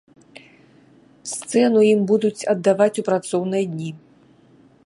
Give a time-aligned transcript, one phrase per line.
[1.31, 3.91] Сцэну ім будуць аддаваць у працоўныя дні!